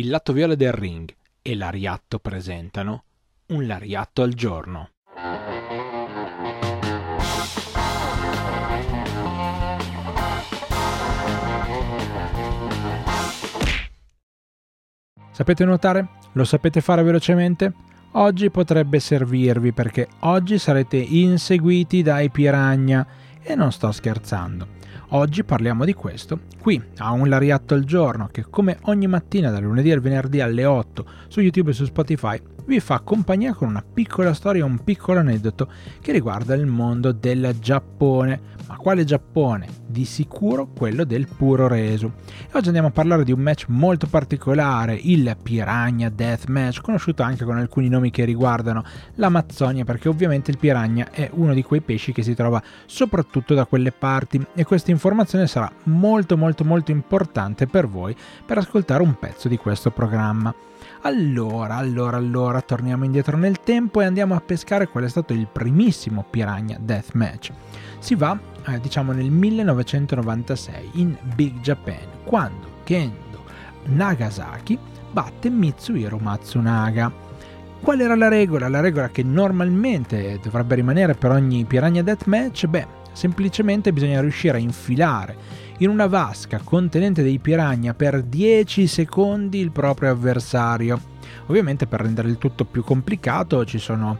il 0.00 0.08
lato 0.08 0.32
viola 0.32 0.54
del 0.54 0.72
ring 0.72 1.14
e 1.42 1.54
l'Ariatto 1.54 2.20
presentano 2.20 3.04
un 3.48 3.66
Lariatto 3.66 4.22
al 4.22 4.32
giorno. 4.32 4.88
Sapete 15.32 15.66
nuotare? 15.66 16.08
Lo 16.32 16.44
sapete 16.44 16.80
fare 16.80 17.02
velocemente? 17.02 17.70
Oggi 18.12 18.50
potrebbe 18.50 19.00
servirvi 19.00 19.72
perché 19.72 20.08
oggi 20.20 20.58
sarete 20.58 20.96
inseguiti 20.96 22.00
dai 22.00 22.30
piranha 22.30 23.06
e 23.42 23.54
non 23.54 23.72
sto 23.72 23.90
scherzando. 23.92 24.78
Oggi 25.12 25.42
parliamo 25.42 25.84
di 25.84 25.92
questo, 25.92 26.40
qui 26.60 26.80
a 26.98 27.10
un 27.10 27.28
lariatto 27.28 27.74
al 27.74 27.84
giorno 27.84 28.28
che 28.30 28.44
come 28.48 28.78
ogni 28.82 29.08
mattina 29.08 29.50
dal 29.50 29.62
lunedì 29.62 29.90
al 29.90 30.00
venerdì 30.00 30.40
alle 30.40 30.64
8 30.64 31.04
su 31.28 31.40
YouTube 31.40 31.70
e 31.70 31.74
su 31.74 31.84
Spotify 31.84 32.40
vi 32.70 32.78
fa 32.78 33.00
compagnia 33.00 33.52
con 33.52 33.68
una 33.68 33.82
piccola 33.82 34.32
storia, 34.32 34.64
un 34.64 34.84
piccolo 34.84 35.18
aneddoto 35.18 35.68
che 36.00 36.12
riguarda 36.12 36.54
il 36.54 36.66
mondo 36.66 37.10
del 37.10 37.56
Giappone. 37.58 38.58
Ma 38.68 38.76
quale 38.76 39.02
Giappone? 39.02 39.66
Di 39.88 40.04
sicuro 40.04 40.68
quello 40.68 41.02
del 41.02 41.26
puro 41.26 41.66
reso. 41.66 42.12
E 42.48 42.50
oggi 42.52 42.66
andiamo 42.66 42.86
a 42.86 42.92
parlare 42.92 43.24
di 43.24 43.32
un 43.32 43.40
match 43.40 43.64
molto 43.66 44.06
particolare, 44.06 44.94
il 44.94 45.36
Piranha 45.42 46.08
Death 46.10 46.46
Match, 46.46 46.80
conosciuto 46.80 47.24
anche 47.24 47.44
con 47.44 47.56
alcuni 47.56 47.88
nomi 47.88 48.12
che 48.12 48.24
riguardano 48.24 48.84
l'Amazzonia, 49.16 49.82
perché 49.82 50.08
ovviamente 50.08 50.52
il 50.52 50.58
piranha 50.58 51.10
è 51.10 51.28
uno 51.32 51.52
di 51.54 51.64
quei 51.64 51.80
pesci 51.80 52.12
che 52.12 52.22
si 52.22 52.34
trova 52.34 52.62
soprattutto 52.86 53.29
da 53.54 53.64
quelle 53.64 53.92
parti 53.92 54.44
e 54.54 54.64
questa 54.64 54.90
informazione 54.90 55.46
sarà 55.46 55.70
molto 55.84 56.36
molto 56.36 56.64
molto 56.64 56.90
importante 56.90 57.66
per 57.66 57.86
voi 57.86 58.14
per 58.44 58.58
ascoltare 58.58 59.02
un 59.02 59.18
pezzo 59.18 59.48
di 59.48 59.56
questo 59.56 59.90
programma. 59.90 60.52
Allora, 61.02 61.76
allora, 61.76 62.16
allora, 62.16 62.60
torniamo 62.60 63.04
indietro 63.04 63.36
nel 63.36 63.60
tempo 63.60 64.00
e 64.00 64.04
andiamo 64.04 64.34
a 64.34 64.40
pescare 64.40 64.88
qual 64.88 65.04
è 65.04 65.08
stato 65.08 65.32
il 65.32 65.46
primissimo 65.50 66.24
Piranha 66.28 66.76
Death 66.78 67.12
Match. 67.12 67.52
Si 67.98 68.14
va, 68.14 68.38
eh, 68.66 68.80
diciamo, 68.80 69.12
nel 69.12 69.30
1996 69.30 70.90
in 70.94 71.16
Big 71.34 71.60
Japan, 71.60 72.06
quando 72.24 72.80
Kendo 72.84 73.44
Nagasaki 73.84 74.78
batte 75.10 75.48
Mitsuhiro 75.48 76.18
Matsunaga. 76.18 77.29
Qual 77.80 77.98
era 77.98 78.14
la 78.14 78.28
regola? 78.28 78.68
La 78.68 78.80
regola 78.80 79.08
che 79.08 79.22
normalmente 79.22 80.38
dovrebbe 80.42 80.74
rimanere 80.74 81.14
per 81.14 81.30
ogni 81.30 81.64
Piranha 81.64 82.02
Death 82.02 82.26
Match? 82.26 82.66
Beh, 82.66 82.86
semplicemente 83.12 83.90
bisogna 83.92 84.20
riuscire 84.20 84.58
a 84.58 84.60
infilare 84.60 85.34
in 85.78 85.88
una 85.88 86.06
vasca 86.06 86.60
contenente 86.62 87.22
dei 87.22 87.38
piranha 87.38 87.94
per 87.94 88.22
10 88.22 88.86
secondi 88.86 89.60
il 89.60 89.70
proprio 89.70 90.10
avversario. 90.10 91.00
Ovviamente 91.46 91.86
per 91.86 92.02
rendere 92.02 92.28
il 92.28 92.36
tutto 92.36 92.66
più 92.66 92.84
complicato 92.84 93.64
ci 93.64 93.78
sono 93.78 94.18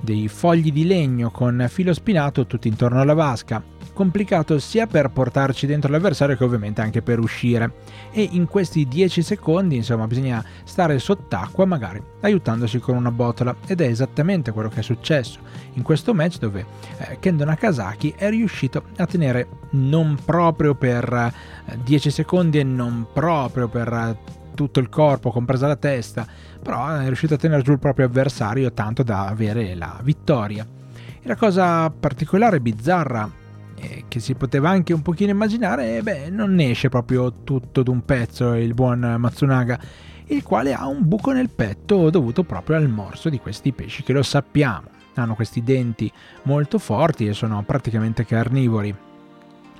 dei 0.00 0.28
fogli 0.28 0.70
di 0.70 0.86
legno 0.86 1.30
con 1.32 1.66
filo 1.68 1.92
spinato 1.92 2.46
tutti 2.46 2.68
intorno 2.68 3.00
alla 3.00 3.14
vasca 3.14 3.62
complicato 3.92 4.58
sia 4.58 4.86
per 4.86 5.10
portarci 5.10 5.66
dentro 5.66 5.90
l'avversario 5.90 6.36
che 6.36 6.44
ovviamente 6.44 6.80
anche 6.80 7.02
per 7.02 7.18
uscire. 7.18 7.72
E 8.10 8.28
in 8.32 8.46
questi 8.46 8.86
10 8.86 9.22
secondi, 9.22 9.76
insomma, 9.76 10.06
bisogna 10.06 10.44
stare 10.64 10.98
sott'acqua, 10.98 11.64
magari 11.64 12.02
aiutandosi 12.20 12.78
con 12.78 12.96
una 12.96 13.10
botola. 13.10 13.54
Ed 13.66 13.80
è 13.80 13.86
esattamente 13.86 14.52
quello 14.52 14.68
che 14.68 14.80
è 14.80 14.82
successo 14.82 15.38
in 15.74 15.82
questo 15.82 16.14
match 16.14 16.38
dove 16.38 16.66
eh, 16.98 17.18
Kendo 17.18 17.44
Nakazaki 17.44 18.14
è 18.16 18.28
riuscito 18.28 18.84
a 18.96 19.06
tenere 19.06 19.48
non 19.70 20.18
proprio 20.24 20.74
per 20.74 21.12
eh, 21.12 21.78
10 21.82 22.10
secondi 22.10 22.58
e 22.58 22.64
non 22.64 23.06
proprio 23.12 23.68
per 23.68 23.92
eh, 23.92 24.40
tutto 24.54 24.80
il 24.80 24.88
corpo, 24.88 25.30
compresa 25.30 25.66
la 25.66 25.76
testa, 25.76 26.26
però 26.62 26.86
è 26.88 27.06
riuscito 27.06 27.34
a 27.34 27.36
tenere 27.38 27.62
giù 27.62 27.72
il 27.72 27.78
proprio 27.78 28.06
avversario 28.06 28.72
tanto 28.72 29.02
da 29.02 29.26
avere 29.26 29.74
la 29.74 29.98
vittoria. 30.02 30.66
E 31.24 31.28
la 31.28 31.36
cosa 31.36 31.88
particolare, 31.90 32.60
bizzarra 32.60 33.40
eh, 33.82 34.04
che 34.06 34.20
si 34.20 34.34
poteva 34.34 34.70
anche 34.70 34.92
un 34.92 35.02
pochino 35.02 35.32
immaginare, 35.32 35.96
eh, 35.98 36.02
beh, 36.02 36.30
non 36.30 36.54
ne 36.54 36.70
esce 36.70 36.88
proprio 36.88 37.32
tutto 37.42 37.82
d'un 37.82 38.04
pezzo 38.04 38.54
il 38.54 38.74
buon 38.74 39.16
Matsunaga, 39.18 39.78
il 40.26 40.42
quale 40.44 40.72
ha 40.72 40.86
un 40.86 41.06
buco 41.06 41.32
nel 41.32 41.50
petto 41.50 42.08
dovuto 42.08 42.44
proprio 42.44 42.76
al 42.76 42.88
morso 42.88 43.28
di 43.28 43.38
questi 43.38 43.72
pesci 43.72 44.02
che 44.02 44.12
lo 44.12 44.22
sappiamo. 44.22 44.88
Hanno 45.14 45.34
questi 45.34 45.62
denti 45.62 46.10
molto 46.44 46.78
forti 46.78 47.26
e 47.26 47.34
sono 47.34 47.62
praticamente 47.66 48.24
carnivori 48.24 48.94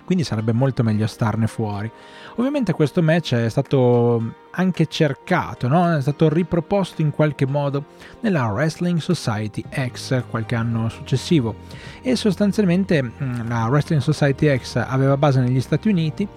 quindi 0.04 0.24
sarebbe 0.24 0.52
molto 0.52 0.82
meglio 0.82 1.06
starne 1.06 1.46
fuori. 1.46 1.90
Ovviamente 2.36 2.72
questo 2.72 3.02
match 3.02 3.34
è 3.34 3.48
stato 3.48 4.34
anche 4.50 4.86
cercato, 4.86 5.68
no? 5.68 5.96
è 5.96 6.00
stato 6.00 6.28
riproposto 6.28 7.00
in 7.02 7.10
qualche 7.10 7.46
modo 7.46 7.84
nella 8.20 8.46
Wrestling 8.46 8.98
Society 8.98 9.64
X 9.68 10.24
qualche 10.28 10.54
anno 10.54 10.88
successivo 10.88 11.54
e 12.02 12.16
sostanzialmente 12.16 13.02
mm, 13.02 13.48
la 13.48 13.66
Wrestling 13.66 14.02
Society 14.02 14.58
X 14.58 14.76
aveva 14.76 15.16
base 15.16 15.40
negli 15.40 15.60
Stati 15.60 15.88
Uniti 15.88 16.28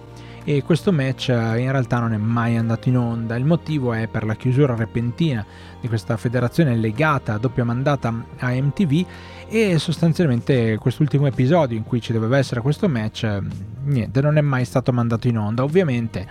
e 0.48 0.62
questo 0.62 0.92
match 0.92 1.30
eh, 1.30 1.58
in 1.58 1.72
realtà 1.72 1.98
non 1.98 2.12
è 2.12 2.16
mai 2.16 2.56
andato 2.56 2.88
in 2.88 2.96
onda. 2.96 3.34
Il 3.34 3.44
motivo 3.44 3.92
è 3.92 4.06
per 4.06 4.24
la 4.24 4.36
chiusura 4.36 4.76
repentina 4.76 5.44
di 5.80 5.88
questa 5.88 6.16
federazione 6.16 6.76
legata 6.76 7.34
a 7.34 7.38
doppia 7.38 7.64
mandata 7.64 8.14
a 8.38 8.50
MTV 8.50 9.04
e 9.48 9.76
sostanzialmente 9.80 10.78
quest'ultimo 10.78 11.26
episodio 11.26 11.76
in 11.76 11.82
cui 11.82 12.00
ci 12.00 12.12
doveva 12.12 12.38
essere 12.38 12.60
questo 12.60 12.88
match 12.88 13.24
eh, 13.24 13.40
niente 13.84 14.20
non 14.20 14.38
è 14.38 14.40
mai 14.40 14.64
stato 14.64 14.92
mandato 14.92 15.28
in 15.28 15.38
onda 15.38 15.62
ovviamente 15.62 16.26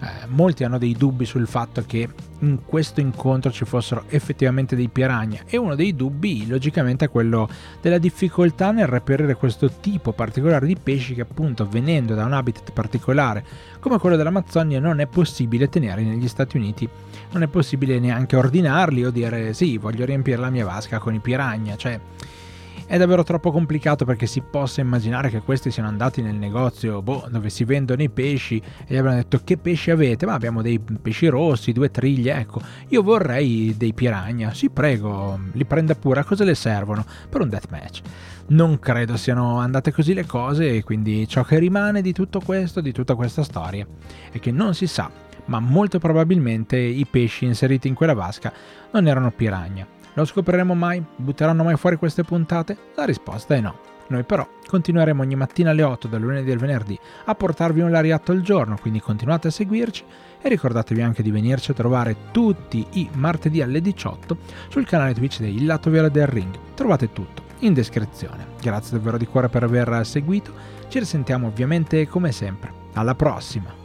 eh, 0.00 0.26
molti 0.28 0.64
hanno 0.64 0.78
dei 0.78 0.94
dubbi 0.94 1.24
sul 1.24 1.46
fatto 1.46 1.82
che 1.86 2.08
in 2.40 2.60
questo 2.64 3.00
incontro 3.00 3.50
ci 3.50 3.64
fossero 3.64 4.04
effettivamente 4.08 4.76
dei 4.76 4.88
piranha 4.88 5.40
e 5.46 5.56
uno 5.56 5.74
dei 5.74 5.94
dubbi 5.94 6.46
logicamente 6.46 7.06
è 7.06 7.10
quello 7.10 7.48
della 7.80 7.98
difficoltà 7.98 8.70
nel 8.70 8.86
reperire 8.86 9.34
questo 9.34 9.70
tipo 9.80 10.12
particolare 10.12 10.66
di 10.66 10.76
pesci 10.76 11.14
che 11.14 11.22
appunto 11.22 11.66
venendo 11.66 12.14
da 12.14 12.24
un 12.24 12.32
habitat 12.32 12.72
particolare 12.72 13.44
come 13.84 13.98
quello 13.98 14.16
dell'Amazzonia 14.16 14.80
non 14.80 15.00
è 15.00 15.06
possibile 15.06 15.68
tenere 15.68 16.02
negli 16.02 16.26
Stati 16.26 16.56
Uniti. 16.56 16.88
Non 17.32 17.42
è 17.42 17.48
possibile 17.48 17.98
neanche 17.98 18.34
ordinarli 18.34 19.04
o 19.04 19.10
dire 19.10 19.52
sì 19.52 19.76
voglio 19.76 20.06
riempire 20.06 20.38
la 20.38 20.48
mia 20.48 20.64
vasca 20.64 20.98
con 20.98 21.12
i 21.12 21.18
piranha. 21.18 21.76
Cioè 21.76 22.00
è 22.86 22.98
davvero 22.98 23.22
troppo 23.22 23.50
complicato 23.50 24.04
perché 24.04 24.26
si 24.26 24.40
possa 24.40 24.80
immaginare 24.80 25.30
che 25.30 25.40
questi 25.40 25.70
siano 25.70 25.88
andati 25.88 26.22
nel 26.22 26.34
negozio 26.34 27.02
boh, 27.02 27.26
dove 27.30 27.50
si 27.50 27.64
vendono 27.64 28.02
i 28.02 28.10
pesci 28.10 28.56
e 28.58 28.94
gli 28.94 28.96
abbiano 28.96 29.16
detto 29.16 29.40
che 29.42 29.56
pesci 29.56 29.90
avete? 29.90 30.26
Ma 30.26 30.34
abbiamo 30.34 30.62
dei 30.62 30.78
pesci 30.78 31.26
rossi, 31.28 31.72
due 31.72 31.90
triglie, 31.90 32.34
ecco, 32.34 32.60
io 32.88 33.02
vorrei 33.02 33.74
dei 33.76 33.94
piranha, 33.94 34.52
sì 34.52 34.70
prego, 34.70 35.38
li 35.52 35.64
prenda 35.64 35.94
pure, 35.94 36.20
a 36.20 36.24
cosa 36.24 36.44
le 36.44 36.54
servono? 36.54 37.04
Per 37.28 37.40
un 37.40 37.48
deathmatch. 37.48 38.00
Non 38.46 38.78
credo 38.78 39.16
siano 39.16 39.58
andate 39.58 39.90
così 39.90 40.12
le 40.12 40.26
cose 40.26 40.76
e 40.76 40.82
quindi 40.82 41.26
ciò 41.26 41.44
che 41.44 41.58
rimane 41.58 42.02
di 42.02 42.12
tutto 42.12 42.40
questo, 42.40 42.80
di 42.80 42.92
tutta 42.92 43.14
questa 43.14 43.42
storia, 43.42 43.86
è 44.30 44.38
che 44.38 44.50
non 44.50 44.74
si 44.74 44.86
sa, 44.86 45.10
ma 45.46 45.60
molto 45.60 45.98
probabilmente 45.98 46.76
i 46.76 47.06
pesci 47.10 47.46
inseriti 47.46 47.88
in 47.88 47.94
quella 47.94 48.14
vasca 48.14 48.52
non 48.92 49.06
erano 49.06 49.30
piranha 49.30 49.94
lo 50.14 50.24
scopriremo 50.24 50.74
mai? 50.74 51.02
Butteranno 51.16 51.64
mai 51.64 51.76
fuori 51.76 51.96
queste 51.96 52.24
puntate? 52.24 52.76
La 52.94 53.04
risposta 53.04 53.54
è 53.54 53.60
no. 53.60 53.92
Noi 54.06 54.22
però 54.24 54.46
continueremo 54.66 55.22
ogni 55.22 55.34
mattina 55.34 55.70
alle 55.70 55.82
8 55.82 56.08
dal 56.08 56.20
lunedì 56.20 56.50
al 56.50 56.58
venerdì 56.58 56.98
a 57.24 57.34
portarvi 57.34 57.80
un 57.80 57.90
lariatto 57.90 58.32
al 58.32 58.42
giorno, 58.42 58.76
quindi 58.80 59.00
continuate 59.00 59.48
a 59.48 59.50
seguirci 59.50 60.04
e 60.42 60.48
ricordatevi 60.48 61.00
anche 61.00 61.22
di 61.22 61.30
venirci 61.30 61.70
a 61.70 61.74
trovare 61.74 62.16
tutti 62.30 62.86
i 62.92 63.08
martedì 63.14 63.62
alle 63.62 63.80
18 63.80 64.36
sul 64.68 64.86
canale 64.86 65.14
Twitch 65.14 65.40
del 65.40 65.64
Lato 65.64 65.90
Viola 65.90 66.08
del 66.08 66.26
Ring. 66.26 66.54
Trovate 66.74 67.12
tutto 67.12 67.42
in 67.60 67.72
descrizione. 67.72 68.46
Grazie 68.60 68.96
davvero 68.96 69.16
di 69.16 69.26
cuore 69.26 69.48
per 69.48 69.62
aver 69.62 70.04
seguito, 70.04 70.52
ci 70.88 70.98
risentiamo 70.98 71.46
ovviamente 71.46 72.06
come 72.06 72.30
sempre. 72.30 72.72
Alla 72.92 73.14
prossima! 73.14 73.83